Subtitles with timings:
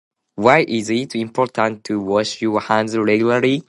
[0.35, 3.59] Why is it importart to wash your hands regularly?